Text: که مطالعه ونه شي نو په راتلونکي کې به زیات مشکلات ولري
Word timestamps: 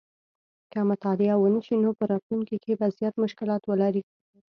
که 0.71 0.79
مطالعه 0.89 1.35
ونه 1.37 1.59
شي 1.65 1.75
نو 1.83 1.89
په 1.97 2.03
راتلونکي 2.11 2.57
کې 2.63 2.71
به 2.79 2.87
زیات 2.97 3.15
مشکلات 3.23 3.61
ولري 3.65 4.01